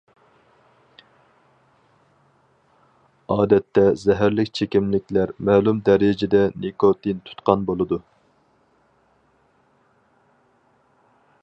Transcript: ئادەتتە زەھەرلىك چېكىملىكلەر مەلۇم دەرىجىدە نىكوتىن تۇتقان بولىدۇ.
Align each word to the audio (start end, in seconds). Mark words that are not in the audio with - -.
ئادەتتە 3.35 3.83
زەھەرلىك 4.05 4.49
چېكىملىكلەر 4.61 5.35
مەلۇم 5.51 5.83
دەرىجىدە 5.91 6.43
نىكوتىن 6.65 7.21
تۇتقان 7.29 7.69
بولىدۇ. 7.71 8.03